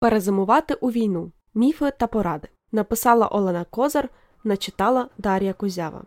Перезимувати 0.00 0.74
у 0.74 0.90
війну. 0.90 1.32
Міфи 1.54 1.92
та 1.98 2.06
поради. 2.06 2.48
Написала 2.72 3.26
Олена 3.26 3.64
Козар, 3.70 4.08
начитала 4.44 5.08
Дар'я 5.18 5.52
Кузява. 5.52 6.02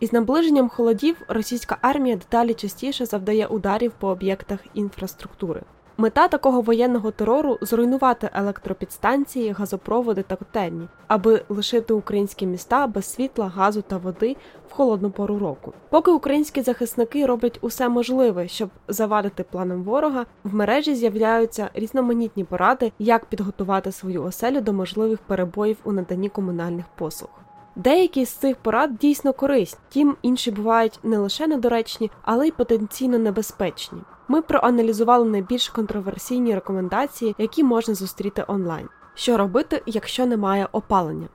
Із 0.00 0.12
наближенням 0.12 0.68
холодів 0.68 1.16
російська 1.28 1.78
армія 1.82 2.16
деталі 2.16 2.54
частіше 2.54 3.06
завдає 3.06 3.46
ударів 3.46 3.92
по 3.98 4.08
об'єктах 4.08 4.60
інфраструктури. 4.74 5.62
Мета 5.96 6.28
такого 6.28 6.60
воєнного 6.60 7.10
терору 7.10 7.58
зруйнувати 7.60 8.30
електропідстанції, 8.32 9.50
газопроводи 9.50 10.22
та 10.22 10.36
котельні, 10.36 10.88
аби 11.08 11.42
лишити 11.48 11.94
українські 11.94 12.46
міста 12.46 12.86
без 12.86 13.04
світла, 13.04 13.52
газу 13.54 13.82
та 13.82 13.96
води 13.96 14.36
в 14.68 14.72
холодну 14.72 15.10
пору 15.10 15.38
року. 15.38 15.72
Поки 15.90 16.10
українські 16.10 16.62
захисники 16.62 17.26
роблять 17.26 17.58
усе 17.60 17.88
можливе, 17.88 18.48
щоб 18.48 18.70
завадити 18.88 19.42
планам 19.42 19.82
ворога, 19.82 20.26
в 20.44 20.54
мережі 20.54 20.94
з'являються 20.94 21.70
різноманітні 21.74 22.44
поради, 22.44 22.92
як 22.98 23.24
підготувати 23.24 23.92
свою 23.92 24.24
оселю 24.24 24.60
до 24.60 24.72
можливих 24.72 25.18
перебоїв 25.18 25.76
у 25.84 25.92
наданні 25.92 26.28
комунальних 26.28 26.84
послуг. 26.96 27.43
Деякі 27.76 28.24
з 28.24 28.30
цих 28.30 28.56
порад 28.56 28.96
дійсно 28.96 29.32
корисні, 29.32 29.80
тім 29.88 30.16
інші 30.22 30.50
бувають 30.50 30.98
не 31.02 31.18
лише 31.18 31.46
недоречні, 31.46 32.10
але 32.22 32.48
й 32.48 32.50
потенційно 32.50 33.18
небезпечні. 33.18 33.98
Ми 34.28 34.42
проаналізували 34.42 35.24
найбільш 35.24 35.68
контроверсійні 35.68 36.54
рекомендації, 36.54 37.34
які 37.38 37.64
можна 37.64 37.94
зустріти 37.94 38.44
онлайн. 38.48 38.88
Що 39.14 39.36
робити, 39.36 39.82
якщо 39.86 40.26
немає 40.26 40.68
опалення? 40.72 41.28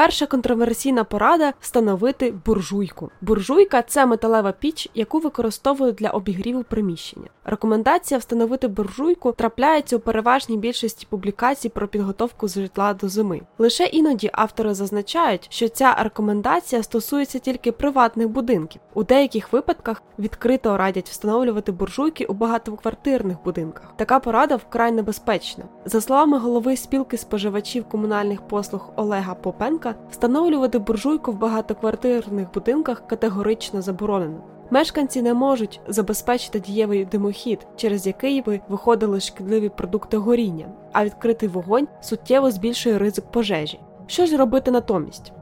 Перша 0.00 0.26
контроверсійна 0.26 1.04
порада 1.04 1.52
встановити 1.60 2.34
буржуйку. 2.46 3.10
Буржуйка 3.20 3.82
це 3.82 4.06
металева 4.06 4.52
піч, 4.52 4.88
яку 4.94 5.18
використовують 5.18 5.94
для 5.94 6.10
обігріву 6.10 6.62
приміщення. 6.62 7.26
Рекомендація 7.44 8.18
встановити 8.18 8.68
буржуйку 8.68 9.32
трапляється 9.32 9.96
у 9.96 10.00
переважній 10.00 10.56
більшості 10.56 11.06
публікацій 11.10 11.68
про 11.68 11.88
підготовку 11.88 12.48
житла 12.48 12.94
до 12.94 13.08
зими. 13.08 13.40
Лише 13.58 13.84
іноді 13.84 14.30
автори 14.32 14.74
зазначають, 14.74 15.46
що 15.50 15.68
ця 15.68 15.94
рекомендація 15.94 16.82
стосується 16.82 17.38
тільки 17.38 17.72
приватних 17.72 18.28
будинків. 18.28 18.80
У 18.94 19.04
деяких 19.04 19.52
випадках 19.52 20.02
відкрито 20.18 20.76
радять 20.76 21.08
встановлювати 21.08 21.72
буржуйки 21.72 22.24
у 22.24 22.32
багатоквартирних 22.32 23.36
будинках. 23.44 23.92
Така 23.96 24.20
порада 24.20 24.56
вкрай 24.56 24.92
небезпечна. 24.92 25.64
За 25.84 26.00
словами 26.00 26.38
голови 26.38 26.76
спілки 26.76 27.16
споживачів 27.16 27.84
комунальних 27.84 28.42
послуг 28.42 28.92
Олега 28.96 29.34
Попенка, 29.34 29.89
встановлювати 30.10 30.78
буржуйку 30.78 31.32
в 31.32 31.38
багатоквартирних 31.38 32.52
будинках 32.54 33.06
категорично 33.06 33.82
заборонено. 33.82 34.42
Мешканці 34.70 35.22
не 35.22 35.34
можуть 35.34 35.80
забезпечити 35.88 36.60
дієвий 36.60 37.04
димохід, 37.04 37.66
через 37.76 38.06
який 38.06 38.42
би 38.42 38.60
виходили 38.68 39.20
шкідливі 39.20 39.68
продукти 39.68 40.16
горіння, 40.16 40.66
а 40.92 41.04
відкритий 41.04 41.48
вогонь 41.48 41.88
суттєво 42.00 42.50
збільшує 42.50 42.98
ризик 42.98 43.24
пожежі. 43.24 43.80
Що 44.06 44.26
ж 44.26 44.36
робити 44.36 44.70
натомість? 44.70 45.32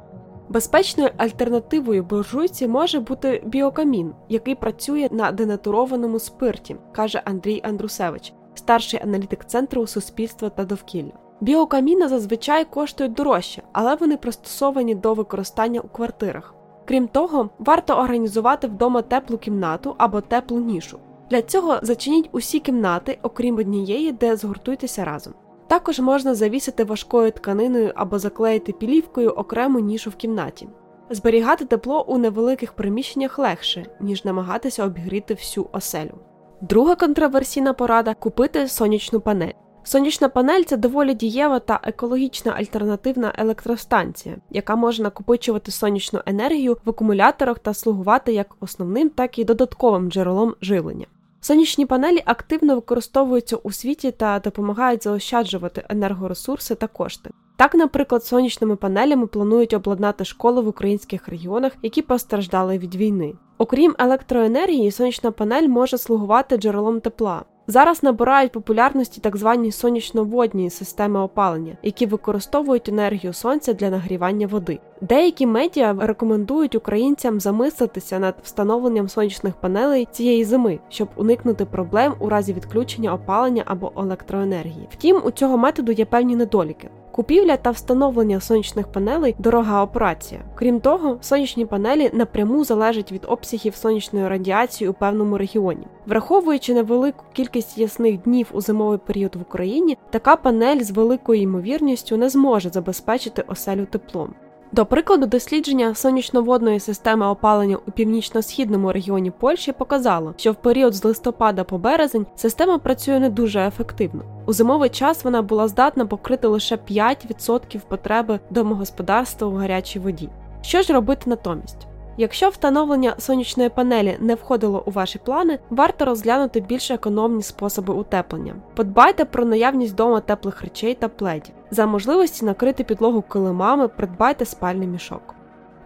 Безпечною 0.48 1.10
альтернативою 1.16 2.04
буржуйці 2.04 2.68
може 2.68 3.00
бути 3.00 3.42
біокамін, 3.46 4.12
який 4.28 4.54
працює 4.54 5.08
на 5.10 5.32
денатурованому 5.32 6.18
спирті, 6.18 6.76
каже 6.92 7.22
Андрій 7.24 7.60
Андрусевич, 7.64 8.32
старший 8.54 9.00
аналітик 9.02 9.44
центру 9.44 9.86
суспільства 9.86 10.48
та 10.48 10.64
довкілля. 10.64 11.27
Біокаміни 11.40 12.08
зазвичай 12.08 12.64
коштують 12.64 13.12
дорожче, 13.12 13.62
але 13.72 13.94
вони 13.94 14.16
пристосовані 14.16 14.94
до 14.94 15.14
використання 15.14 15.80
у 15.80 15.88
квартирах. 15.88 16.54
Крім 16.84 17.08
того, 17.08 17.50
варто 17.58 17.94
організувати 17.94 18.66
вдома 18.66 19.02
теплу 19.02 19.38
кімнату 19.38 19.94
або 19.98 20.20
теплу 20.20 20.60
нішу. 20.60 20.98
Для 21.30 21.42
цього 21.42 21.78
зачиніть 21.82 22.28
усі 22.32 22.60
кімнати, 22.60 23.18
окрім 23.22 23.56
однієї, 23.56 24.12
де 24.12 24.36
згуртуйтеся 24.36 25.04
разом. 25.04 25.34
Також 25.66 26.00
можна 26.00 26.34
завісити 26.34 26.84
важкою 26.84 27.32
тканиною 27.32 27.92
або 27.94 28.18
заклеїти 28.18 28.72
пілівкою 28.72 29.30
окрему 29.30 29.78
нішу 29.78 30.10
в 30.10 30.16
кімнаті. 30.16 30.68
Зберігати 31.10 31.64
тепло 31.64 32.04
у 32.08 32.18
невеликих 32.18 32.72
приміщеннях 32.72 33.38
легше, 33.38 33.86
ніж 34.00 34.24
намагатися 34.24 34.84
обігріти 34.84 35.34
всю 35.34 35.66
оселю. 35.72 36.14
Друга 36.60 36.94
контроверсійна 36.94 37.72
порада 37.72 38.14
купити 38.14 38.68
сонячну 38.68 39.20
панель. 39.20 39.52
Сонячна 39.88 40.28
панель 40.28 40.62
це 40.62 40.76
доволі 40.76 41.14
дієва 41.14 41.58
та 41.58 41.80
екологічна 41.82 42.52
альтернативна 42.52 43.32
електростанція, 43.38 44.36
яка 44.50 44.76
може 44.76 45.02
накопичувати 45.02 45.70
сонячну 45.70 46.20
енергію 46.26 46.76
в 46.84 46.90
акумуляторах 46.90 47.58
та 47.58 47.74
слугувати 47.74 48.32
як 48.32 48.56
основним, 48.60 49.08
так 49.10 49.38
і 49.38 49.44
додатковим 49.44 50.10
джерелом 50.10 50.54
живлення. 50.62 51.06
Сонячні 51.40 51.86
панелі 51.86 52.22
активно 52.24 52.74
використовуються 52.74 53.56
у 53.56 53.72
світі 53.72 54.10
та 54.10 54.38
допомагають 54.38 55.04
заощаджувати 55.04 55.84
енергоресурси 55.88 56.74
та 56.74 56.86
кошти. 56.86 57.30
Так, 57.56 57.74
наприклад, 57.74 58.24
сонячними 58.24 58.76
панелями 58.76 59.26
планують 59.26 59.74
обладнати 59.74 60.24
школи 60.24 60.60
в 60.60 60.68
українських 60.68 61.28
регіонах, 61.28 61.72
які 61.82 62.02
постраждали 62.02 62.78
від 62.78 62.94
війни. 62.94 63.34
Окрім 63.58 63.94
електроенергії, 63.98 64.90
сонячна 64.90 65.30
панель 65.30 65.68
може 65.68 65.98
слугувати 65.98 66.56
джерелом 66.56 67.00
тепла. 67.00 67.44
Зараз 67.70 68.02
набирають 68.02 68.52
популярності 68.52 69.20
так 69.20 69.36
звані 69.36 69.70
сонячно-водні 69.72 70.70
системи 70.70 71.20
опалення, 71.20 71.76
які 71.82 72.06
використовують 72.06 72.88
енергію 72.88 73.32
сонця 73.32 73.72
для 73.72 73.90
нагрівання 73.90 74.46
води. 74.46 74.78
Деякі 75.00 75.46
медіа 75.46 75.96
рекомендують 76.00 76.74
українцям 76.74 77.40
замислитися 77.40 78.18
над 78.18 78.34
встановленням 78.42 79.08
сонячних 79.08 79.54
панелей 79.54 80.08
цієї 80.12 80.44
зими, 80.44 80.78
щоб 80.88 81.08
уникнути 81.16 81.64
проблем 81.64 82.14
у 82.18 82.28
разі 82.28 82.52
відключення 82.52 83.14
опалення 83.14 83.62
або 83.66 83.92
електроенергії. 83.96 84.88
Втім, 84.90 85.20
у 85.24 85.30
цього 85.30 85.58
методу 85.58 85.92
є 85.92 86.04
певні 86.04 86.36
недоліки. 86.36 86.88
Купівля 87.12 87.56
та 87.56 87.70
встановлення 87.70 88.40
сонячних 88.40 88.92
панелей 88.92 89.34
дорога 89.38 89.82
операція. 89.82 90.40
Крім 90.54 90.80
того, 90.80 91.18
сонячні 91.20 91.66
панелі 91.66 92.10
напряму 92.12 92.64
залежать 92.64 93.12
від 93.12 93.24
обсягів 93.28 93.74
сонячної 93.74 94.28
радіації 94.28 94.90
у 94.90 94.92
певному 94.92 95.38
регіоні. 95.38 95.86
Враховуючи 96.06 96.74
невелику 96.74 97.24
кількість 97.32 97.78
ясних 97.78 98.22
днів 98.22 98.46
у 98.52 98.60
зимовий 98.60 98.98
період 98.98 99.36
в 99.36 99.40
Україні, 99.40 99.98
така 100.10 100.36
панель 100.36 100.80
з 100.80 100.90
великою 100.90 101.40
ймовірністю 101.40 102.16
не 102.16 102.28
зможе 102.28 102.68
забезпечити 102.68 103.44
оселю 103.46 103.86
теплом. 103.90 104.34
До 104.72 104.86
прикладу, 104.86 105.26
дослідження 105.26 105.94
сонячноводної 105.94 106.80
системи 106.80 107.26
опалення 107.26 107.78
у 107.86 107.90
північно-східному 107.90 108.92
регіоні 108.92 109.30
Польщі 109.30 109.72
показало, 109.72 110.34
що 110.36 110.52
в 110.52 110.54
період 110.54 110.94
з 110.94 111.04
листопада 111.04 111.64
по 111.64 111.78
березень 111.78 112.26
система 112.36 112.78
працює 112.78 113.20
не 113.20 113.30
дуже 113.30 113.60
ефективно. 113.60 114.22
У 114.46 114.52
зимовий 114.52 114.90
час 114.90 115.24
вона 115.24 115.42
була 115.42 115.68
здатна 115.68 116.06
покрити 116.06 116.46
лише 116.46 116.76
5% 116.76 117.80
потреби 117.88 118.40
домогосподарства 118.50 119.48
у 119.48 119.54
гарячій 119.54 119.98
воді. 119.98 120.28
Що 120.62 120.82
ж 120.82 120.92
робити 120.92 121.30
натомість? 121.30 121.87
Якщо 122.20 122.48
встановлення 122.48 123.14
сонячної 123.18 123.68
панелі 123.68 124.16
не 124.20 124.34
входило 124.34 124.82
у 124.86 124.90
ваші 124.90 125.18
плани, 125.18 125.58
варто 125.70 126.04
розглянути 126.04 126.60
більш 126.60 126.90
економні 126.90 127.42
способи 127.42 127.94
утеплення. 127.94 128.54
Подбайте 128.74 129.24
про 129.24 129.44
наявність 129.44 129.92
вдома 129.92 130.20
теплих 130.20 130.62
речей 130.62 130.94
та 130.94 131.08
пледів. 131.08 131.54
За 131.70 131.86
можливості 131.86 132.44
накрити 132.44 132.84
підлогу 132.84 133.22
килимами, 133.22 133.88
придбайте 133.88 134.44
спальний 134.44 134.88
мішок. 134.88 135.34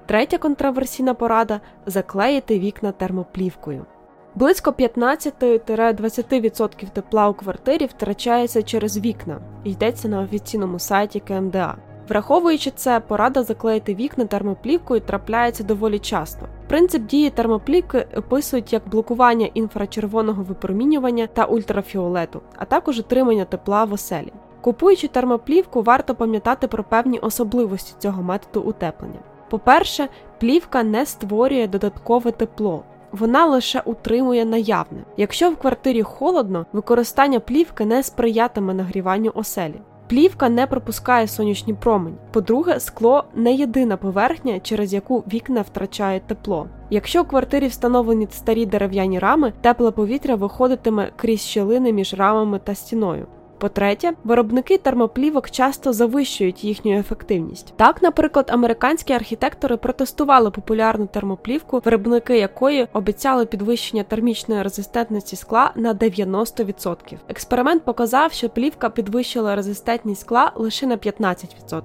Третя 0.06 0.38
контроверсійна 0.38 1.14
порада 1.14 1.60
заклеїти 1.86 2.58
вікна 2.58 2.92
термоплівкою. 2.92 3.86
Близько 4.34 4.70
15-20% 4.70 6.90
тепла 6.90 7.28
у 7.28 7.34
квартирі 7.34 7.86
втрачається 7.86 8.62
через 8.62 8.98
вікна, 8.98 9.40
йдеться 9.64 10.08
на 10.08 10.20
офіційному 10.20 10.78
сайті 10.78 11.20
КМДА. 11.20 11.76
Враховуючи 12.08 12.70
це, 12.70 13.00
порада 13.00 13.42
заклеїти 13.42 13.94
вікна 13.94 14.24
термоплівкою 14.24 15.00
трапляється 15.00 15.64
доволі 15.64 15.98
часто. 15.98 16.46
Принцип 16.68 17.06
дії 17.06 17.30
термоплівки 17.30 18.06
описують 18.16 18.72
як 18.72 18.88
блокування 18.88 19.48
інфрачервоного 19.54 20.42
випромінювання 20.42 21.26
та 21.26 21.44
ультрафіолету, 21.44 22.40
а 22.56 22.64
також 22.64 22.98
отримання 22.98 23.44
тепла 23.44 23.84
в 23.84 23.92
оселі. 23.92 24.32
Купуючи 24.60 25.08
термоплівку, 25.08 25.82
варто 25.82 26.14
пам'ятати 26.14 26.68
про 26.68 26.84
певні 26.84 27.18
особливості 27.18 27.94
цього 27.98 28.22
методу 28.22 28.60
утеплення. 28.60 29.18
По-перше, 29.50 30.08
плівка 30.40 30.82
не 30.82 31.06
створює 31.06 31.66
додаткове 31.66 32.32
тепло. 32.32 32.82
Вона 33.12 33.46
лише 33.46 33.80
утримує 33.80 34.44
наявне. 34.44 34.98
Якщо 35.16 35.50
в 35.50 35.56
квартирі 35.56 36.02
холодно, 36.02 36.66
використання 36.72 37.40
плівки 37.40 37.84
не 37.84 38.02
сприятиме 38.02 38.74
нагріванню 38.74 39.32
оселі. 39.34 39.80
Плівка 40.12 40.48
не 40.48 40.66
пропускає 40.66 41.28
сонячні 41.28 41.74
промені. 41.74 42.16
По-друге, 42.32 42.80
скло 42.80 43.24
не 43.34 43.54
єдина 43.54 43.96
поверхня, 43.96 44.60
через 44.60 44.92
яку 44.92 45.24
вікна 45.32 45.60
втрачають 45.62 46.26
тепло. 46.26 46.68
Якщо 46.90 47.22
в 47.22 47.28
квартирі 47.28 47.66
встановлені 47.66 48.28
старі 48.30 48.66
дерев'яні 48.66 49.18
рами, 49.18 49.52
тепле 49.60 49.90
повітря 49.90 50.34
виходитиме 50.34 51.12
крізь 51.16 51.40
щілини 51.40 51.92
між 51.92 52.14
рамами 52.14 52.60
та 52.64 52.74
стіною. 52.74 53.26
По-третє, 53.62 54.12
виробники 54.24 54.78
термоплівок 54.78 55.50
часто 55.50 55.92
завищують 55.92 56.64
їхню 56.64 56.98
ефективність. 56.98 57.74
Так, 57.76 58.02
наприклад, 58.02 58.50
американські 58.52 59.12
архітектори 59.12 59.76
протестували 59.76 60.50
популярну 60.50 61.06
термоплівку, 61.06 61.82
виробники 61.84 62.38
якої 62.38 62.86
обіцяли 62.92 63.46
підвищення 63.46 64.02
термічної 64.02 64.62
резистентності 64.62 65.36
скла 65.36 65.72
на 65.76 65.94
90%. 65.94 66.96
Експеримент 67.28 67.84
показав, 67.84 68.32
що 68.32 68.48
плівка 68.48 68.90
підвищила 68.90 69.56
резистентність 69.56 70.20
скла 70.20 70.52
лише 70.56 70.86
на 70.86 70.96
15%. 70.96 71.82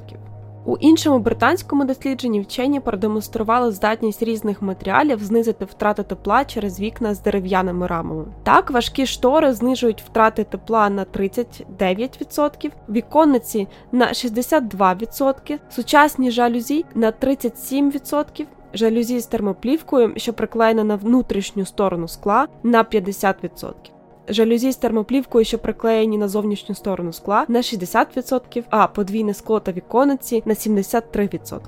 У 0.68 0.78
іншому 0.78 1.20
британському 1.20 1.86
дослідженні 1.86 2.42
вчені 2.42 2.80
продемонстрували 2.80 3.72
здатність 3.72 4.24
різних 4.24 4.62
матеріалів 4.62 5.24
знизити 5.24 5.66
втрати 5.66 6.04
тепла 6.04 6.46
через 6.46 6.80
вікна 6.80 7.14
з 7.14 7.22
дерев'яними 7.22 7.88
рамами. 7.88 8.26
Так, 8.44 8.72
важкі 8.72 9.06
штори 9.06 9.54
знижують 9.54 10.02
втрати 10.02 10.44
тепла 10.44 10.90
на 10.90 11.06
39%, 11.06 12.72
віконниці 12.90 13.68
на 13.92 14.08
62%, 14.08 15.60
сучасні 15.70 16.32
жалюзі 16.32 16.86
на 16.96 17.12
37%, 17.12 18.46
жалюзі 18.74 19.20
з 19.20 19.26
термоплівкою, 19.26 20.14
що 20.18 20.34
приклеєна 20.34 20.84
на 20.84 20.96
внутрішню 20.96 21.66
сторону 21.66 22.08
скла, 22.08 22.48
на 22.64 22.84
50% 22.84 23.74
жалюзі 24.30 24.72
з 24.72 24.76
термоплівкою, 24.76 25.46
що 25.46 25.60
приклеєні 25.60 26.18
на 26.18 26.28
зовнішню 26.28 26.76
сторону 26.76 27.14
скла, 27.14 27.46
на 27.48 27.60
60%, 27.60 28.64
а 28.70 28.88
подвійне 28.88 29.34
скло 29.34 29.60
та 29.60 29.72
вікониці 29.72 30.44
на 30.46 30.54
73%. 30.54 31.60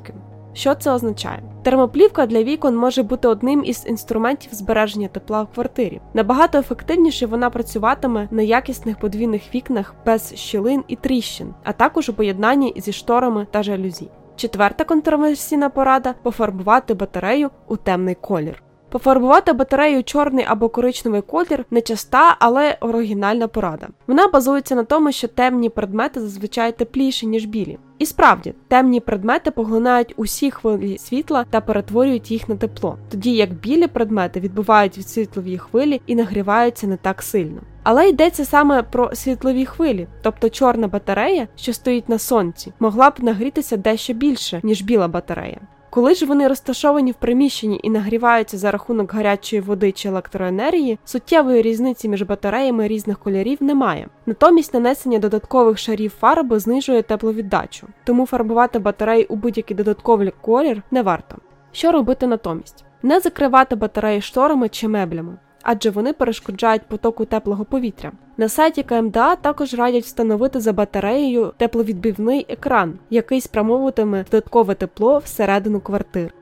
Що 0.54 0.76
це 0.76 0.92
означає? 0.92 1.44
Термоплівка 1.64 2.26
для 2.26 2.44
вікон 2.44 2.76
може 2.76 3.04
бути 3.04 3.28
одним 3.28 3.64
із 3.66 3.86
інструментів 3.88 4.54
збереження 4.54 5.08
тепла 5.08 5.44
в 5.44 5.48
квартирі. 5.54 6.02
Набагато 6.14 6.58
ефективніше 6.58 7.26
вона 7.26 7.50
працюватиме 7.50 8.28
на 8.32 8.42
якісних 8.42 9.00
подвійних 9.00 9.56
вікнах 9.56 9.96
без 10.06 10.36
щілин 10.36 10.84
і 10.88 10.96
тріщин, 10.96 11.54
а 11.64 11.74
також 11.74 12.10
у 12.10 12.14
поєднанні 12.14 12.74
зі 12.78 12.92
шторами 12.92 13.48
та 13.52 13.64
жалюзі. 13.64 14.10
Четверта 14.36 14.84
контроверсійна 14.84 15.70
порада 15.70 16.16
пофарбувати 16.24 16.94
батарею 16.94 17.50
у 17.68 17.78
темний 17.78 18.16
колір. 18.16 18.64
Пофарбувати 18.90 19.54
батарею 19.54 20.04
чорний 20.04 20.46
або 20.48 20.70
коричневий 20.70 21.22
колір 21.22 21.66
не 21.72 21.82
часта, 21.82 22.36
але 22.40 22.78
оригінальна 22.80 23.48
порада. 23.48 23.88
Вона 24.08 24.28
базується 24.28 24.76
на 24.76 24.84
тому, 24.84 25.12
що 25.12 25.28
темні 25.28 25.70
предмети 25.70 26.22
зазвичай 26.22 26.78
тепліші, 26.78 27.28
ніж 27.28 27.46
білі. 27.46 27.78
І 28.00 28.06
справді, 28.06 28.54
темні 28.68 29.00
предмети 29.00 29.52
поглинають 29.52 30.14
усі 30.18 30.52
хвилі 30.52 30.98
світла 30.98 31.46
та 31.50 31.62
перетворюють 31.62 32.32
їх 32.32 32.50
на 32.50 32.56
тепло, 32.56 32.98
тоді 33.10 33.32
як 33.32 33.54
білі 33.54 33.88
предмети 33.88 34.40
відбувають 34.40 34.98
від 34.98 35.10
світлові 35.10 35.58
хвилі 35.58 36.02
і 36.06 36.16
нагріваються 36.16 36.88
не 36.88 36.98
так 36.98 37.22
сильно. 37.22 37.62
Але 37.84 38.10
йдеться 38.10 38.46
саме 38.46 38.84
про 38.84 39.16
світлові 39.16 39.66
хвилі, 39.66 40.08
тобто 40.22 40.50
чорна 40.50 40.88
батарея, 40.88 41.48
що 41.56 41.74
стоїть 41.74 42.10
на 42.10 42.20
сонці, 42.20 42.74
могла 42.80 43.10
б 43.10 43.14
нагрітися 43.20 43.78
дещо 43.78 44.14
більше, 44.14 44.60
ніж 44.64 44.82
біла 44.82 45.08
батарея. 45.08 45.60
Коли 45.90 46.14
ж 46.14 46.26
вони 46.26 46.48
розташовані 46.48 47.12
в 47.12 47.16
приміщенні 47.16 47.80
і 47.84 47.90
нагріваються 47.90 48.58
за 48.58 48.72
рахунок 48.72 49.14
гарячої 49.14 49.62
води 49.62 49.92
чи 49.92 50.10
електроенергії, 50.10 51.00
суттєвої 51.06 51.62
різниці 51.62 52.10
між 52.10 52.22
батареями 52.22 52.88
різних 52.88 53.20
кольорів 53.20 53.58
немає. 53.64 54.08
Натомість 54.26 54.74
нанесення 54.74 55.20
додаткових 55.20 55.78
шарів 55.78 56.14
фарби 56.20 56.60
знижує 56.60 57.02
тепловіддачу, 57.02 57.88
тому 58.04 58.26
фарбувати 58.26 58.80
батареї 58.80 59.26
у 59.26 59.36
будь-який 59.36 59.78
додатковий 59.78 60.34
колір 60.42 60.84
не 60.92 61.02
варто. 61.02 61.36
Що 61.72 61.92
робити 61.92 62.28
натомість? 62.28 62.86
Не 63.04 63.20
закривати 63.20 63.76
батареї 63.76 64.22
шторами 64.22 64.70
чи 64.70 64.88
меблями 64.88 65.38
адже 65.72 65.90
вони 65.90 66.14
перешкоджають 66.14 66.82
потоку 66.82 67.26
теплого 67.26 67.66
повітря. 67.66 68.12
На 68.38 68.50
сайті 68.50 68.84
КМДА 68.84 69.36
також 69.36 69.74
радять 69.74 70.04
встановити 70.04 70.60
за 70.60 70.74
батареєю 70.74 71.54
тепловідбивний 71.58 72.46
екран, 72.50 73.00
який 73.10 73.42
спрямовуватиме 73.42 74.24
додаткове 74.24 74.76
тепло 74.76 75.18
всередину 75.18 75.80
квартир. 75.80 76.34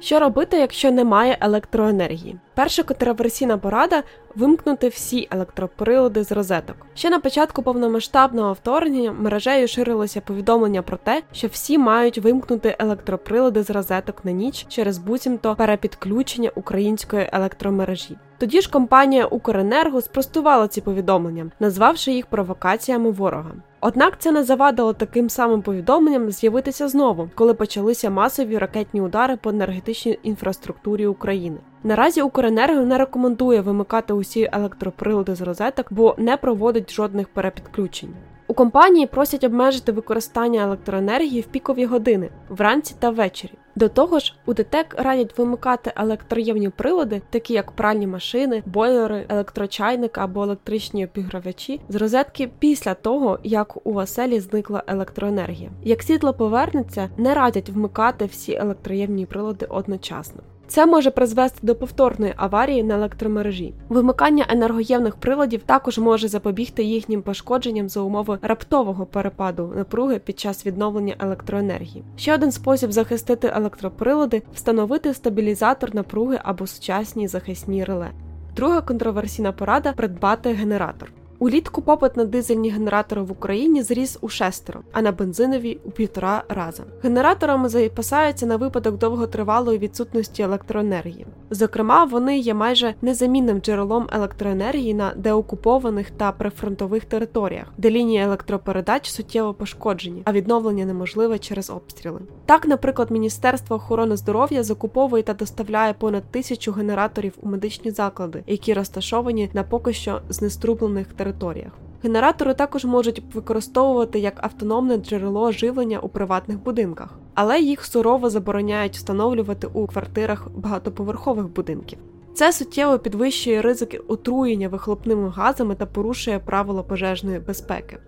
Що 0.00 0.18
робити, 0.18 0.56
якщо 0.56 0.90
немає 0.90 1.38
електроенергії? 1.40 2.36
Перша 2.54 2.82
контроверсійна 2.82 3.58
порада 3.58 4.02
вимкнути 4.34 4.88
всі 4.88 5.28
електроприлади 5.30 6.24
з 6.24 6.32
розеток. 6.32 6.76
Ще 6.94 7.10
на 7.10 7.20
початку 7.20 7.62
повномасштабного 7.62 8.52
вторгнення 8.52 9.12
мережею 9.12 9.68
ширилося 9.68 10.20
повідомлення 10.20 10.82
про 10.82 10.96
те, 10.96 11.22
що 11.32 11.48
всі 11.48 11.78
мають 11.78 12.18
вимкнути 12.18 12.76
електроприлади 12.78 13.62
з 13.62 13.70
розеток 13.70 14.24
на 14.24 14.32
ніч 14.32 14.66
через 14.68 14.98
буцімто 14.98 15.54
перепідключення 15.54 16.50
української 16.54 17.28
електромережі. 17.32 18.16
Тоді 18.38 18.60
ж 18.60 18.70
компанія 18.70 19.26
Укренерго 19.26 20.00
спростувала 20.00 20.68
ці 20.68 20.80
повідомлення, 20.80 21.50
назвавши 21.60 22.12
їх 22.12 22.26
провокаціями 22.26 23.10
ворога. 23.10 23.52
Однак 23.86 24.18
це 24.18 24.32
не 24.32 24.44
завадило 24.44 24.92
таким 24.92 25.30
самим 25.30 25.62
повідомленням 25.62 26.30
з'явитися 26.30 26.88
знову, 26.88 27.30
коли 27.34 27.54
почалися 27.54 28.10
масові 28.10 28.58
ракетні 28.58 29.00
удари 29.00 29.36
по 29.36 29.50
енергетичній 29.50 30.18
інфраструктурі 30.22 31.06
України. 31.06 31.56
Наразі 31.82 32.22
Укренерго 32.22 32.82
не 32.82 32.98
рекомендує 32.98 33.60
вимикати 33.60 34.12
усі 34.12 34.48
електроприлади 34.52 35.34
з 35.34 35.40
розеток, 35.40 35.86
бо 35.90 36.14
не 36.18 36.36
проводить 36.36 36.92
жодних 36.92 37.28
перепідключень. 37.28 38.14
У 38.46 38.54
компанії 38.54 39.06
просять 39.06 39.44
обмежити 39.44 39.92
використання 39.92 40.62
електроенергії 40.62 41.40
в 41.40 41.46
пікові 41.46 41.84
години 41.84 42.30
вранці 42.48 42.94
та 42.98 43.10
ввечері. 43.10 43.52
До 43.76 43.88
того 43.88 44.18
ж, 44.18 44.34
у 44.46 44.54
ДТЕК 44.54 44.94
радять 44.98 45.38
вимикати 45.38 45.92
електроємні 45.96 46.68
прилади, 46.68 47.22
такі 47.30 47.52
як 47.52 47.72
пральні 47.72 48.06
машини, 48.06 48.62
бойлери, 48.66 49.26
електрочайник 49.28 50.18
або 50.18 50.42
електричні 50.42 51.04
опігравачі, 51.04 51.80
з 51.88 51.94
розетки 51.94 52.50
після 52.58 52.94
того, 52.94 53.38
як 53.42 53.86
у 53.86 53.94
оселі 53.94 54.40
зникла 54.40 54.82
електроенергія. 54.86 55.70
Як 55.82 56.02
світло 56.02 56.34
повернеться, 56.34 57.10
не 57.16 57.34
радять 57.34 57.70
вмикати 57.70 58.24
всі 58.24 58.54
електроємні 58.54 59.26
прилади 59.26 59.66
одночасно. 59.66 60.42
Це 60.66 60.86
може 60.86 61.10
призвести 61.10 61.58
до 61.62 61.74
повторної 61.74 62.32
аварії 62.36 62.82
на 62.82 62.94
електромережі. 62.94 63.74
Вимикання 63.88 64.46
енергоємних 64.48 65.16
приладів 65.16 65.62
також 65.62 65.98
може 65.98 66.28
запобігти 66.28 66.84
їхнім 66.84 67.22
пошкодженням 67.22 67.88
за 67.88 68.00
умови 68.00 68.38
раптового 68.42 69.06
перепаду 69.06 69.72
напруги 69.76 70.18
під 70.18 70.38
час 70.38 70.66
відновлення 70.66 71.14
електроенергії. 71.18 72.04
Ще 72.16 72.34
один 72.34 72.52
спосіб 72.52 72.92
захистити 72.92 73.52
електроприлади 73.54 74.42
встановити 74.54 75.14
стабілізатор 75.14 75.94
напруги 75.94 76.38
або 76.42 76.66
сучасні 76.66 77.28
захисні 77.28 77.84
реле. 77.84 78.10
Друга 78.56 78.80
контроверсійна 78.80 79.52
порада 79.52 79.92
придбати 79.92 80.52
генератор. 80.52 81.12
Улітку 81.38 81.82
попит 81.82 82.16
на 82.16 82.24
дизельні 82.24 82.70
генератори 82.70 83.22
в 83.22 83.32
Україні 83.32 83.82
зріс 83.82 84.18
у 84.20 84.28
шестеро, 84.28 84.80
а 84.92 85.02
на 85.02 85.12
бензинові 85.12 85.78
у 85.84 85.90
півтора 85.90 86.42
рази. 86.48 86.82
Генераторами 87.02 87.68
запасаються 87.68 88.46
на 88.46 88.56
випадок 88.56 88.98
довготривалої 88.98 89.78
відсутності 89.78 90.42
електроенергії. 90.42 91.26
Зокрема, 91.50 92.04
вони 92.04 92.38
є 92.38 92.54
майже 92.54 92.94
незамінним 93.02 93.60
джерелом 93.60 94.08
електроенергії 94.12 94.94
на 94.94 95.12
деокупованих 95.16 96.10
та 96.10 96.32
прифронтових 96.32 97.04
територіях, 97.04 97.66
де 97.78 97.90
лінії 97.90 98.22
електропередач 98.22 99.10
суттєво 99.10 99.54
пошкоджені, 99.54 100.22
а 100.24 100.32
відновлення 100.32 100.84
неможливе 100.84 101.38
через 101.38 101.70
обстріли. 101.70 102.20
Так, 102.46 102.66
наприклад, 102.66 103.10
Міністерство 103.10 103.76
охорони 103.76 104.16
здоров'я 104.16 104.62
закуповує 104.62 105.22
та 105.22 105.34
доставляє 105.34 105.92
понад 105.92 106.24
тисячу 106.30 106.72
генераторів 106.72 107.32
у 107.42 107.48
медичні 107.48 107.90
заклади, 107.90 108.42
які 108.46 108.74
розташовані 108.74 109.50
на 109.52 109.62
поки 109.62 109.92
що 109.92 110.20
знеструблених 110.28 111.06
територіях 111.06 111.33
територіях. 111.34 111.72
Генератори 112.02 112.54
також 112.54 112.84
можуть 112.84 113.22
використовувати 113.34 114.18
як 114.18 114.44
автономне 114.44 114.96
джерело 114.96 115.52
живлення 115.52 115.98
у 115.98 116.08
приватних 116.08 116.62
будинках, 116.62 117.18
але 117.34 117.60
їх 117.60 117.84
сурово 117.84 118.30
забороняють 118.30 118.96
встановлювати 118.96 119.66
у 119.66 119.86
квартирах 119.86 120.48
багатоповерхових 120.56 121.48
будинків. 121.48 121.98
Це 122.34 122.52
суттєво 122.52 122.98
підвищує 122.98 123.62
ризики 123.62 123.98
отруєння 123.98 124.68
вихлопними 124.68 125.28
газами 125.28 125.74
та 125.74 125.86
порушує 125.86 126.38
правила 126.38 126.82
пожежної 126.82 127.38
безпеки. 127.38 127.98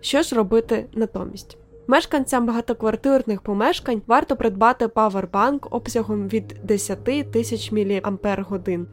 Що 0.00 0.22
ж 0.22 0.36
робити 0.36 0.86
натомість? 0.94 1.58
Мешканцям 1.86 2.46
багатоквартирних 2.46 3.42
помешкань 3.42 4.02
варто 4.06 4.36
придбати 4.36 4.88
павербанк 4.88 5.74
обсягом 5.74 6.28
від 6.28 6.60
10 6.64 7.32
тисяч 7.32 7.72
мАч, 7.72 8.04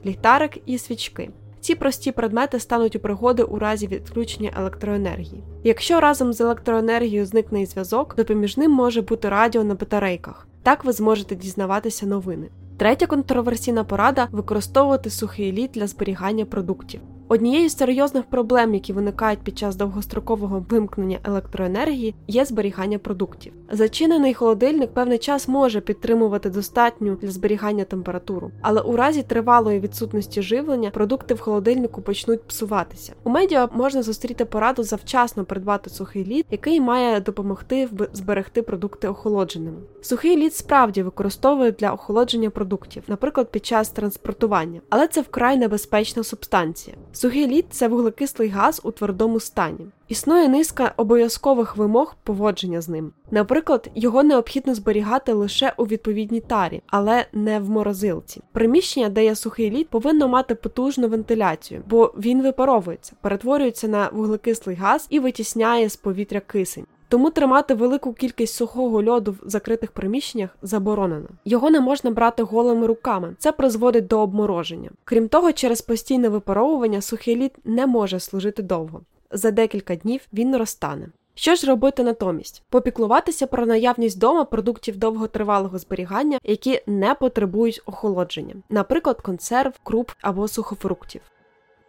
ліхтарик 0.05 0.57
і 0.65 0.77
свічки. 0.77 1.29
Ці 1.61 1.75
прості 1.75 2.11
предмети 2.11 2.59
стануть 2.59 2.95
у 2.95 2.99
пригоди 2.99 3.43
у 3.43 3.59
разі 3.59 3.87
відключення 3.87 4.51
електроенергії. 4.57 5.43
Якщо 5.63 5.99
разом 5.99 6.33
з 6.33 6.41
електроенергією 6.41 7.25
зникне 7.25 7.61
і 7.61 7.65
зв'язок, 7.65 8.15
допоміжним 8.15 8.71
може 8.71 9.01
бути 9.01 9.29
радіо 9.29 9.63
на 9.63 9.75
батарейках. 9.75 10.47
Так 10.63 10.85
ви 10.85 10.91
зможете 10.91 11.35
дізнаватися 11.35 12.05
новини. 12.05 12.49
Третя 12.77 13.05
контроверсійна 13.05 13.83
порада 13.83 14.27
використовувати 14.31 15.09
сухий 15.09 15.51
лід 15.51 15.71
для 15.73 15.87
зберігання 15.87 16.45
продуктів. 16.45 17.01
Однією 17.31 17.69
з 17.69 17.77
серйозних 17.77 18.23
проблем, 18.23 18.73
які 18.73 18.93
виникають 18.93 19.39
під 19.39 19.57
час 19.57 19.75
довгострокового 19.75 20.65
вимкнення 20.69 21.19
електроенергії, 21.23 22.15
є 22.27 22.45
зберігання 22.45 22.99
продуктів. 22.99 23.53
Зачинений 23.71 24.33
холодильник 24.33 24.93
певний 24.93 25.17
час 25.17 25.47
може 25.47 25.81
підтримувати 25.81 26.49
достатню 26.49 27.15
для 27.21 27.31
зберігання 27.31 27.83
температуру, 27.83 28.51
але 28.61 28.81
у 28.81 28.95
разі 28.95 29.23
тривалої 29.23 29.79
відсутності 29.79 30.41
живлення 30.41 30.89
продукти 30.89 31.33
в 31.33 31.39
холодильнику 31.39 32.01
почнуть 32.01 32.43
псуватися. 32.43 33.13
У 33.23 33.29
медіа 33.29 33.69
можна 33.73 34.01
зустріти 34.03 34.45
пораду 34.45 34.83
завчасно 34.83 35.45
придбати 35.45 35.89
сухий 35.89 36.25
лід, 36.25 36.45
який 36.51 36.81
має 36.81 37.19
допомогти 37.19 37.89
зберегти 38.13 38.61
продукти 38.61 39.07
охолодженими. 39.07 39.77
Сухий 40.01 40.37
лід 40.37 40.55
справді 40.55 41.03
використовують 41.03 41.75
для 41.75 41.91
охолодження 41.91 42.49
продуктів, 42.49 43.03
наприклад, 43.07 43.51
під 43.51 43.65
час 43.65 43.89
транспортування, 43.89 44.81
але 44.89 45.07
це 45.07 45.21
вкрай 45.21 45.57
небезпечна 45.57 46.23
субстанція. 46.23 46.97
Сухий 47.19 47.47
лід 47.47 47.65
це 47.69 47.87
вуглекислий 47.87 48.49
газ 48.49 48.81
у 48.83 48.91
твердому 48.91 49.39
стані. 49.39 49.87
Існує 50.07 50.47
низка 50.47 50.93
обов'язкових 50.97 51.77
вимог 51.77 52.15
поводження 52.23 52.81
з 52.81 52.89
ним. 52.89 53.11
Наприклад, 53.31 53.89
його 53.95 54.23
необхідно 54.23 54.75
зберігати 54.75 55.33
лише 55.33 55.73
у 55.77 55.85
відповідній 55.85 56.41
тарі, 56.41 56.81
але 56.87 57.25
не 57.33 57.59
в 57.59 57.69
морозилці. 57.69 58.41
Приміщення, 58.51 59.09
де 59.09 59.23
є 59.23 59.35
сухий 59.35 59.71
лід, 59.71 59.89
повинно 59.89 60.27
мати 60.27 60.55
потужну 60.55 61.07
вентиляцію, 61.07 61.81
бо 61.89 62.13
він 62.17 62.41
випаровується, 62.41 63.13
перетворюється 63.21 63.87
на 63.87 64.09
вуглекислий 64.13 64.75
газ 64.75 65.07
і 65.09 65.19
витісняє 65.19 65.89
з 65.89 65.95
повітря 65.95 66.39
кисень. 66.39 66.85
Тому 67.09 67.29
тримати 67.29 67.73
велику 67.73 68.13
кількість 68.13 68.55
сухого 68.55 69.03
льоду 69.03 69.31
в 69.31 69.49
закритих 69.49 69.91
приміщеннях 69.91 70.49
заборонено. 70.61 71.27
Його 71.45 71.69
не 71.69 71.79
можна 71.79 72.11
брати 72.11 72.43
голими 72.43 72.87
руками, 72.87 73.35
це 73.39 73.51
призводить 73.51 74.07
до 74.07 74.19
обмороження. 74.19 74.89
Крім 75.03 75.27
того, 75.27 75.51
через 75.51 75.81
постійне 75.81 76.29
випаровування 76.29 77.01
сухий 77.01 77.35
лід 77.35 77.51
не 77.63 77.87
може 77.87 78.19
служити 78.19 78.63
довго. 78.63 79.01
За 79.31 79.51
декілька 79.51 79.95
днів 79.95 80.21
він 80.33 80.57
розтане. 80.57 81.09
Що 81.35 81.55
ж 81.55 81.67
робити 81.67 82.03
натомість? 82.03 82.63
Попіклуватися 82.69 83.47
про 83.47 83.65
наявність 83.65 84.19
дома 84.19 84.45
продуктів 84.45 84.97
довготривалого 84.97 85.77
зберігання, 85.77 86.39
які 86.43 86.81
не 86.87 87.13
потребують 87.13 87.81
охолодження, 87.85 88.55
наприклад, 88.69 89.21
консерв, 89.21 89.73
круп 89.83 90.11
або 90.21 90.47
сухофруктів. 90.47 91.21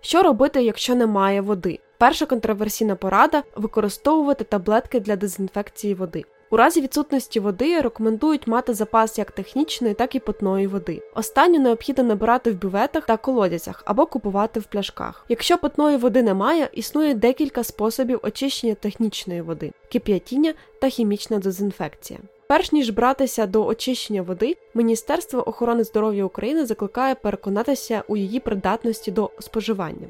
Що 0.00 0.23
робити, 0.23 0.62
якщо 0.62 0.95
немає 0.95 1.40
води? 1.40 1.78
Перша 1.99 2.26
контроверсійна 2.26 2.97
порада 2.97 3.42
використовувати 3.57 4.45
таблетки 4.45 5.00
для 5.00 5.16
дезінфекції 5.16 5.95
води. 5.95 6.25
У 6.50 6.57
разі 6.57 6.80
відсутності 6.80 7.40
води 7.40 7.80
рекомендують 7.80 8.47
мати 8.47 8.75
запас 8.75 9.19
як 9.19 9.30
технічної, 9.30 9.95
так 9.95 10.14
і 10.14 10.21
питної 10.21 10.66
води. 10.66 11.02
Останню 11.14 11.59
необхідно 11.61 12.04
набирати 12.04 12.50
в 12.50 12.61
бюветах 12.61 13.07
та 13.07 13.16
колодязях 13.16 13.83
або 13.87 14.07
купувати 14.07 14.61
в 14.61 14.64
пляшках. 14.64 15.25
Якщо 15.28 15.59
питної 15.59 15.97
води 15.97 16.23
немає, 16.23 16.69
існує 16.73 17.14
декілька 17.14 17.64
способів 17.64 18.21
очищення 18.23 18.75
технічної 18.75 19.42
води 19.42 19.73
кип'ятіння 19.92 20.54
та 20.80 20.88
хімічна 20.88 21.38
дезінфекція. 21.38 22.21
Перш 22.50 22.73
ніж 22.73 22.90
братися 22.90 23.47
до 23.47 23.66
очищення 23.66 24.23
води, 24.23 24.57
Міністерство 24.75 25.49
охорони 25.49 25.85
здоров'я 25.85 26.25
України 26.25 26.66
закликає 26.66 27.14
переконатися 27.14 28.02
у 28.09 28.16
її 28.16 28.40
придатності 28.40 29.11
до 29.11 29.30
споживання. 29.38 30.07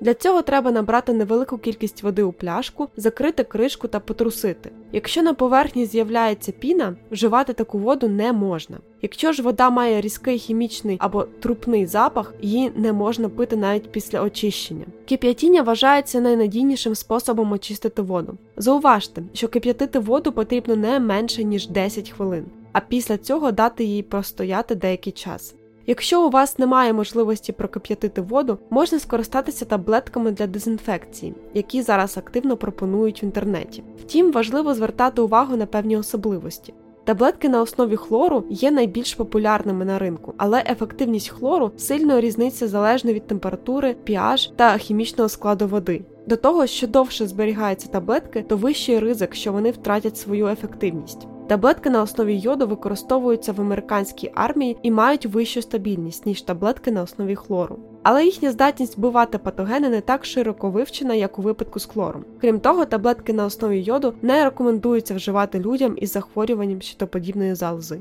Для 0.00 0.14
цього 0.14 0.42
треба 0.42 0.70
набрати 0.70 1.12
невелику 1.12 1.58
кількість 1.58 2.02
води 2.02 2.22
у 2.22 2.32
пляшку, 2.32 2.88
закрити 2.96 3.44
кришку 3.44 3.88
та 3.88 4.00
потрусити. 4.00 4.70
Якщо 4.92 5.22
на 5.22 5.34
поверхні 5.34 5.86
з'являється 5.86 6.52
піна, 6.52 6.96
вживати 7.10 7.52
таку 7.52 7.78
воду 7.78 8.08
не 8.08 8.32
можна. 8.32 8.78
Якщо 9.02 9.32
ж 9.32 9.42
вода 9.42 9.70
має 9.70 10.00
різкий 10.00 10.38
хімічний 10.38 10.96
або 11.00 11.22
трупний 11.22 11.86
запах, 11.86 12.34
її 12.40 12.72
не 12.76 12.92
можна 12.92 13.28
пити 13.28 13.56
навіть 13.56 13.92
після 13.92 14.22
очищення. 14.22 14.84
Кип'ятіння 15.08 15.62
вважається 15.62 16.20
найнадійнішим 16.20 16.94
способом 16.94 17.52
очистити 17.52 18.02
воду. 18.02 18.38
Зауважте, 18.56 19.22
що 19.32 19.48
кип'ятити 19.48 19.98
воду 19.98 20.32
потрібно 20.32 20.76
не 20.76 21.00
менше 21.00 21.44
ніж 21.44 21.68
10 21.68 22.10
хвилин, 22.10 22.44
а 22.72 22.80
після 22.80 23.18
цього 23.18 23.52
дати 23.52 23.84
їй 23.84 24.02
простояти 24.02 24.74
деякий 24.74 25.12
час. 25.12 25.54
Якщо 25.86 26.26
у 26.26 26.30
вас 26.30 26.58
немає 26.58 26.92
можливості 26.92 27.52
прокип'ятити 27.52 28.20
воду, 28.20 28.58
можна 28.70 28.98
скористатися 28.98 29.64
таблетками 29.64 30.30
для 30.30 30.46
дезінфекції, 30.46 31.34
які 31.54 31.82
зараз 31.82 32.18
активно 32.18 32.56
пропонують 32.56 33.22
в 33.22 33.24
інтернеті. 33.24 33.84
Втім, 34.00 34.32
важливо 34.32 34.74
звертати 34.74 35.22
увагу 35.22 35.56
на 35.56 35.66
певні 35.66 35.96
особливості. 35.96 36.74
Таблетки 37.04 37.48
на 37.48 37.62
основі 37.62 37.96
хлору 37.96 38.44
є 38.50 38.70
найбільш 38.70 39.14
популярними 39.14 39.84
на 39.84 39.98
ринку, 39.98 40.34
але 40.36 40.64
ефективність 40.66 41.28
хлору 41.28 41.72
сильно 41.76 42.20
різниця 42.20 42.68
залежно 42.68 43.12
від 43.12 43.26
температури, 43.26 43.96
pH 44.06 44.52
та 44.56 44.78
хімічного 44.78 45.28
складу 45.28 45.66
води. 45.66 46.04
До 46.26 46.36
того, 46.36 46.66
що 46.66 46.86
довше 46.86 47.26
зберігаються 47.26 47.88
таблетки, 47.88 48.42
то 48.42 48.56
вищий 48.56 48.98
ризик, 48.98 49.34
що 49.34 49.52
вони 49.52 49.70
втратять 49.70 50.16
свою 50.16 50.46
ефективність. 50.46 51.26
Таблетки 51.46 51.90
на 51.90 52.02
основі 52.02 52.36
йоду 52.36 52.66
використовуються 52.66 53.52
в 53.52 53.60
американській 53.60 54.30
армії 54.34 54.76
і 54.82 54.90
мають 54.90 55.26
вищу 55.26 55.62
стабільність, 55.62 56.26
ніж 56.26 56.42
таблетки 56.42 56.90
на 56.90 57.02
основі 57.02 57.34
хлору. 57.34 57.78
Але 58.02 58.24
їхня 58.24 58.50
здатність 58.50 58.98
вбивати 58.98 59.38
патогени 59.38 59.88
не 59.88 60.00
так 60.00 60.24
широко 60.24 60.70
вивчена, 60.70 61.14
як 61.14 61.38
у 61.38 61.42
випадку 61.42 61.80
з 61.80 61.86
хлором. 61.86 62.24
Крім 62.40 62.60
того, 62.60 62.84
таблетки 62.84 63.32
на 63.32 63.44
основі 63.44 63.80
йоду 63.80 64.14
не 64.22 64.44
рекомендуються 64.44 65.14
вживати 65.14 65.58
людям 65.58 65.94
із 65.96 66.12
захворюванням 66.12 66.80
щитоподібної 66.80 67.54
залози. 67.54 68.00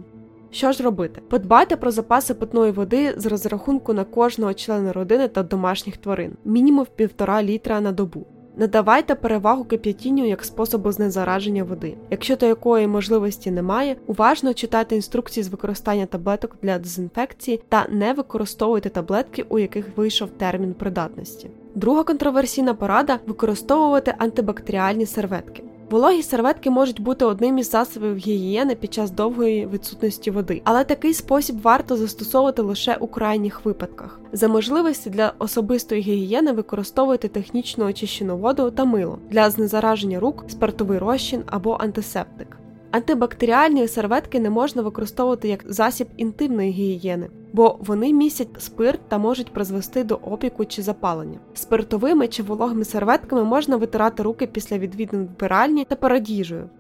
Що 0.52 0.72
ж 0.72 0.84
робити? 0.84 1.22
Подбайте 1.30 1.76
про 1.76 1.92
запаси 1.92 2.34
питної 2.34 2.72
води 2.72 3.14
з 3.18 3.26
розрахунку 3.26 3.94
на 3.94 4.04
кожного 4.04 4.54
члена 4.54 4.94
родини 4.94 5.28
та 5.28 5.44
домашніх 5.44 5.98
тварин, 5.98 6.32
мінімум 6.46 6.86
півтора 6.96 7.44
літра 7.44 7.82
на 7.82 7.92
добу. 7.92 8.26
Надавайте 8.58 9.16
перевагу 9.16 9.64
кип'ятінню 9.64 10.28
як 10.28 10.46
способу 10.46 10.92
знезараження 10.92 11.64
води. 11.64 11.98
Якщо 12.10 12.36
такої 12.36 12.88
можливості 12.88 13.52
немає, 13.52 13.96
уважно 14.08 14.54
читайте 14.54 14.96
інструкції 14.96 15.44
з 15.44 15.48
використання 15.48 16.06
таблеток 16.06 16.56
для 16.62 16.80
дезінфекції 16.80 17.62
та 17.70 17.86
не 17.90 18.14
використовуйте 18.14 18.90
таблетки, 18.90 19.46
у 19.50 19.60
яких 19.60 19.98
вийшов 19.98 20.30
термін 20.30 20.74
придатності. 20.74 21.50
Друга 21.76 22.04
контроверсійна 22.04 22.74
порада 22.74 23.20
використовувати 23.28 24.14
антибактеріальні 24.18 25.06
серветки. 25.06 25.64
Вологі 25.94 26.24
серветки 26.24 26.70
можуть 26.70 27.02
бути 27.02 27.26
одним 27.26 27.58
із 27.58 27.70
засобів 27.70 28.18
гігієни 28.18 28.76
під 28.76 28.94
час 28.94 29.12
довгої 29.12 29.68
відсутності 29.68 30.32
води, 30.32 30.62
але 30.64 30.84
такий 30.84 31.14
спосіб 31.14 31.62
варто 31.62 31.98
застосовувати 31.98 32.62
лише 32.62 32.98
у 33.00 33.08
крайніх 33.08 33.66
випадках. 33.66 34.20
За 34.32 34.48
можливості 34.48 35.10
для 35.10 35.34
особистої 35.40 36.02
гігієни 36.02 36.52
використовуйте 36.52 37.28
технічно 37.28 37.86
очищену 37.86 38.38
воду 38.38 38.72
та 38.72 38.86
мило 38.86 39.20
для 39.30 39.50
знезараження 39.50 40.20
рук, 40.20 40.46
спиртовий 40.48 41.00
розчин 41.00 41.44
або 41.46 41.78
антисептик. 41.80 42.58
Антибактеріальні 42.94 43.88
серветки 43.88 44.40
не 44.40 44.50
можна 44.50 44.82
використовувати 44.82 45.48
як 45.48 45.64
засіб 45.66 46.08
інтимної 46.18 46.72
гігієни, 46.72 47.30
бо 47.54 47.80
вони 47.80 48.14
містять 48.14 48.48
спирт 48.58 49.00
та 49.08 49.18
можуть 49.18 49.54
призвести 49.54 50.04
до 50.04 50.16
опіку 50.16 50.66
чи 50.66 50.82
запалення. 50.82 51.40
Спиртовими 51.54 52.28
чи 52.28 52.44
вологими 52.44 52.86
серветками 52.86 53.44
можна 53.44 53.78
витирати 53.78 54.24
руки 54.24 54.48
після 54.48 54.78
відвідин 54.78 55.26
вбиральні 55.26 55.86
та 55.86 55.96
перед 55.96 56.30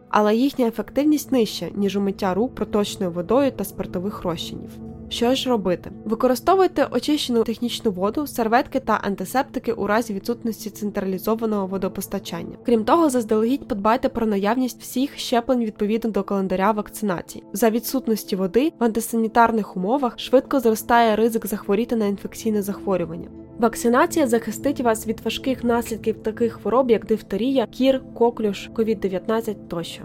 але 0.10 0.36
їхня 0.36 0.68
ефективність 0.68 1.32
нижча, 1.32 1.66
ніж 1.76 1.98
умиття 1.98 2.34
рук 2.34 2.56
проточною 2.56 3.12
водою 3.12 3.52
та 3.52 3.64
спиртових 3.64 4.24
розчинів. 4.24 4.70
Що 5.14 5.36
ж 5.36 5.50
робити? 5.50 5.92
Використовуйте 6.06 6.88
очищену 6.92 7.44
технічну 7.44 7.92
воду, 7.92 8.28
серветки 8.28 8.80
та 8.80 9.00
антисептики 9.04 9.72
у 9.74 9.88
разі 9.88 10.14
відсутності 10.14 10.70
централізованого 10.70 11.68
водопостачання. 11.68 12.58
Крім 12.66 12.84
того, 12.84 13.10
заздалегідь 13.10 13.68
подбайте 13.68 14.10
про 14.10 14.26
наявність 14.26 14.82
всіх 14.82 15.18
щеплень 15.18 15.64
відповідно 15.64 16.10
до 16.10 16.24
календаря 16.24 16.72
вакцинації. 16.72 17.44
За 17.54 17.70
відсутності 17.70 18.36
води 18.36 18.72
в 18.80 18.84
антисанітарних 18.84 19.78
умовах 19.78 20.20
швидко 20.20 20.60
зростає 20.60 21.16
ризик 21.16 21.46
захворіти 21.46 21.96
на 21.96 22.06
інфекційне 22.06 22.62
захворювання. 22.62 23.28
Вакцинація 23.60 24.28
захистить 24.28 24.82
вас 24.82 25.08
від 25.08 25.20
важких 25.20 25.64
наслідків 25.64 26.24
таких 26.24 26.54
хвороб, 26.54 26.92
як 26.92 27.06
дифтерія, 27.06 27.66
кір, 27.66 28.02
коклюш, 28.14 28.70
COVID-19 28.70 29.56
тощо. 29.68 30.04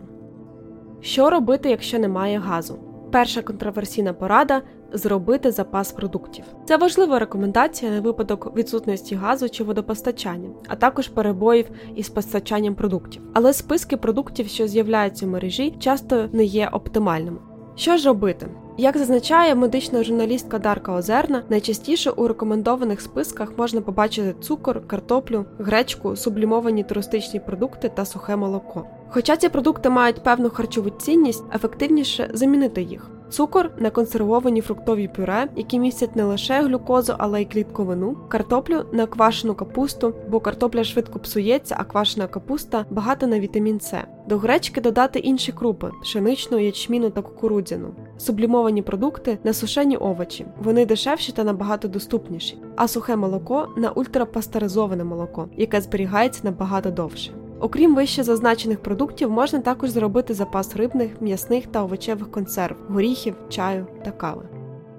Що 1.00 1.30
робити, 1.30 1.70
якщо 1.70 1.98
немає 1.98 2.38
газу? 2.38 2.78
Перша 3.12 3.42
контроверсійна 3.42 4.12
порада 4.12 4.62
зробити 4.92 5.50
запас 5.50 5.92
продуктів. 5.92 6.44
Це 6.64 6.76
важлива 6.76 7.18
рекомендація 7.18 7.90
на 7.92 8.00
випадок 8.00 8.56
відсутності 8.56 9.14
газу 9.14 9.48
чи 9.48 9.64
водопостачання, 9.64 10.48
а 10.68 10.76
також 10.76 11.08
перебоїв 11.08 11.66
із 11.96 12.08
постачанням 12.08 12.74
продуктів. 12.74 13.22
Але 13.34 13.52
списки 13.52 13.96
продуктів, 13.96 14.48
що 14.48 14.68
з'являються 14.68 15.26
в 15.26 15.28
мережі, 15.28 15.74
часто 15.78 16.28
не 16.32 16.44
є 16.44 16.68
оптимальними. 16.72 17.38
Що 17.76 17.96
ж 17.96 18.08
робити? 18.08 18.48
Як 18.80 18.96
зазначає 18.98 19.54
медична 19.54 20.04
журналістка 20.04 20.58
Дарка 20.58 20.92
Озерна, 20.92 21.42
найчастіше 21.48 22.10
у 22.10 22.28
рекомендованих 22.28 23.00
списках 23.00 23.58
можна 23.58 23.80
побачити 23.80 24.34
цукор, 24.40 24.86
картоплю, 24.86 25.44
гречку, 25.58 26.16
сублімовані 26.16 26.84
туристичні 26.84 27.40
продукти 27.40 27.90
та 27.94 28.04
сухе 28.04 28.36
молоко. 28.36 28.84
Хоча 29.08 29.36
ці 29.36 29.48
продукти 29.48 29.90
мають 29.90 30.22
певну 30.22 30.50
харчову 30.50 30.90
цінність, 30.90 31.44
ефективніше 31.54 32.30
замінити 32.34 32.82
їх. 32.82 33.10
Цукор 33.30 33.70
на 33.78 33.90
консервовані 33.90 34.60
фруктові 34.60 35.08
пюре, 35.08 35.48
які 35.56 35.78
містять 35.78 36.16
не 36.16 36.24
лише 36.24 36.62
глюкозу, 36.62 37.14
але 37.18 37.42
й 37.42 37.44
клітковину, 37.44 38.16
картоплю 38.28 38.84
на 38.92 39.06
квашену 39.06 39.54
капусту, 39.54 40.14
бо 40.28 40.40
картопля 40.40 40.84
швидко 40.84 41.18
псується, 41.18 41.76
а 41.78 41.84
квашена 41.84 42.26
капуста 42.26 42.86
багата 42.90 43.26
на 43.26 43.40
вітамін 43.40 43.80
С. 43.80 44.04
До 44.28 44.38
гречки 44.38 44.80
додати 44.80 45.18
інші 45.18 45.52
крупи 45.52 45.90
пшеничну, 46.02 46.58
ячміну 46.58 47.10
та 47.10 47.22
кукурудзяну, 47.22 47.88
сублімовані 48.18 48.82
продукти 48.82 49.38
на 49.44 49.52
сушені 49.52 49.96
овочі. 49.96 50.46
Вони 50.62 50.86
дешевші 50.86 51.32
та 51.32 51.44
набагато 51.44 51.88
доступніші, 51.88 52.58
а 52.76 52.88
сухе 52.88 53.16
молоко 53.16 53.68
на 53.76 53.90
ультрапастеризоване 53.90 55.04
молоко, 55.04 55.48
яке 55.56 55.80
зберігається 55.80 56.40
набагато 56.44 56.90
довше. 56.90 57.32
Окрім 57.60 57.94
вище 57.94 58.22
зазначених 58.22 58.82
продуктів, 58.82 59.30
можна 59.30 59.58
також 59.58 59.90
зробити 59.90 60.34
запас 60.34 60.76
рибних, 60.76 61.10
м'ясних 61.20 61.66
та 61.66 61.84
овочевих 61.84 62.30
консерв, 62.30 62.76
горіхів, 62.88 63.34
чаю 63.48 63.86
та 64.04 64.10
кави. 64.10 64.42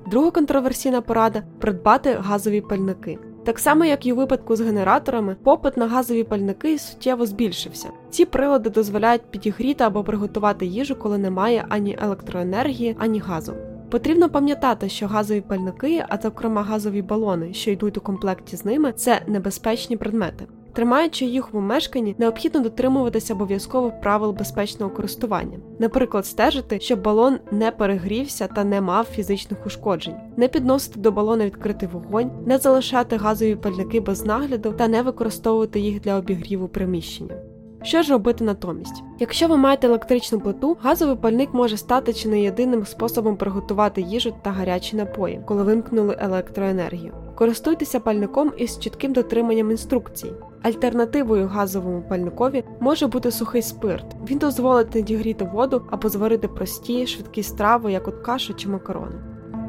Друга 0.08 0.32
контроверсійна 0.32 1.02
порада 1.02 1.44
придбати 1.60 2.14
газові 2.14 2.62
пальники. 2.62 3.18
Так 3.46 3.60
само, 3.60 3.86
як 3.86 4.06
і 4.06 4.14
у 4.14 4.16
випадку 4.16 4.56
з 4.56 4.62
генераторами, 4.62 5.36
попит 5.44 5.78
на 5.78 5.88
газові 5.88 6.24
пальники 6.24 6.80
суттєво 6.80 7.26
збільшився. 7.26 7.90
Ці 8.10 8.26
прилади 8.26 8.70
дозволяють 8.70 9.32
підігріти 9.32 9.84
або 9.84 10.04
приготувати 10.04 10.66
їжу, 10.66 10.96
коли 10.96 11.18
немає 11.18 11.66
ані 11.70 11.98
електроенергії, 12.02 12.96
ані 13.00 13.20
газу. 13.20 13.54
Потрібно 13.90 14.30
пам'ятати, 14.30 14.90
що 14.90 15.08
газові 15.08 15.42
пальники, 15.42 16.06
а 16.10 16.18
зокрема 16.18 16.64
газові 16.64 17.02
балони, 17.02 17.54
що 17.54 17.72
йдуть 17.72 17.98
у 17.98 18.02
комплекті 18.02 18.56
з 18.56 18.66
ними, 18.66 18.92
це 18.92 19.22
небезпечні 19.28 19.98
предмети. 19.98 20.48
Тримаючи 20.80 21.26
їх 21.26 21.50
у 21.50 21.52
помешканні, 21.52 22.16
необхідно 22.18 22.60
дотримуватися 22.60 23.34
обов'язково 23.34 23.92
правил 23.92 24.32
безпечного 24.32 24.92
користування, 24.92 25.58
наприклад, 25.80 26.26
стежити, 26.26 26.80
щоб 26.80 27.02
балон 27.02 27.40
не 27.52 27.72
перегрівся 27.72 28.48
та 28.48 28.64
не 28.64 28.82
мав 28.82 29.06
фізичних 29.06 29.66
ушкоджень, 29.66 30.16
не 30.38 30.48
підносити 30.48 31.00
до 31.00 31.12
балона 31.12 31.46
відкритий 31.46 31.90
вогонь, 31.92 32.32
не 32.46 32.58
залишати 32.58 33.16
газові 33.18 33.56
пальники 33.56 34.00
без 34.00 34.26
нагляду 34.26 34.72
та 34.78 34.88
не 34.88 35.02
використовувати 35.02 35.80
їх 35.80 36.02
для 36.02 36.16
обігріву 36.16 36.68
приміщення. 36.68 37.36
Що 37.84 38.02
ж 38.02 38.12
робити 38.12 38.44
натомість? 38.44 39.04
Якщо 39.20 39.48
ви 39.48 39.58
маєте 39.58 39.88
електричну 39.88 40.40
плиту, 40.40 40.78
газовий 40.82 41.16
пальник 41.16 41.54
може 41.54 41.78
стати 41.78 42.14
чи 42.14 42.30
не 42.30 42.42
єдиним 42.42 42.86
способом 42.86 43.38
приготувати 43.38 44.02
їжу 44.02 44.34
та 44.42 44.52
гарячі 44.52 44.96
напої, 44.96 45.42
коли 45.46 45.64
вимкнули 45.64 46.18
електроенергію. 46.20 47.14
Користуйтеся 47.40 48.00
пальником 48.00 48.52
із 48.58 48.80
чітким 48.80 49.14
дотриманням 49.14 49.72
інструкцій. 49.72 50.34
Альтернативою 50.62 51.48
газовому 51.48 52.02
пальникові 52.02 52.64
може 52.80 53.08
бути 53.08 53.32
сухий 53.32 53.62
спирт. 53.62 54.06
Він 54.30 54.38
дозволить 54.38 54.96
надігріти 54.96 55.46
воду 55.46 55.88
або 55.92 56.10
зварити 56.10 56.48
прості, 56.48 57.08
швидкі 57.08 57.44
страви, 57.44 57.92
як 57.92 58.08
от 58.08 58.16
кашу 58.16 58.54
чи 58.54 58.70
макарони. 58.70 59.16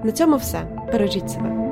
На 0.04 0.12
цьому 0.12 0.36
все. 0.36 0.86
Бережіть 0.92 1.30
себе. 1.30 1.69